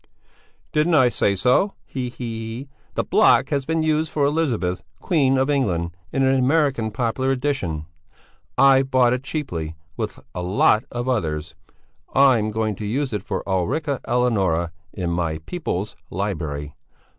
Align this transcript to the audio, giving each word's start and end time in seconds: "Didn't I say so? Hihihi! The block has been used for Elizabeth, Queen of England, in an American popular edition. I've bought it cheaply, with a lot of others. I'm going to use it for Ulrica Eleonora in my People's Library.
"Didn't 0.71 0.95
I 0.95 1.09
say 1.09 1.35
so? 1.35 1.73
Hihihi! 1.93 2.67
The 2.95 3.03
block 3.03 3.49
has 3.49 3.67
been 3.67 3.83
used 3.83 4.11
for 4.11 4.23
Elizabeth, 4.25 4.81
Queen 4.99 5.37
of 5.37 5.47
England, 5.47 5.91
in 6.11 6.23
an 6.23 6.33
American 6.39 6.89
popular 6.89 7.29
edition. 7.29 7.85
I've 8.57 8.89
bought 8.89 9.13
it 9.13 9.21
cheaply, 9.21 9.75
with 9.97 10.19
a 10.33 10.41
lot 10.41 10.85
of 10.89 11.07
others. 11.07 11.53
I'm 12.15 12.49
going 12.49 12.73
to 12.77 12.83
use 12.87 13.13
it 13.13 13.21
for 13.21 13.43
Ulrica 13.47 14.01
Eleonora 14.07 14.71
in 14.91 15.11
my 15.11 15.37
People's 15.45 15.95
Library. 16.09 16.73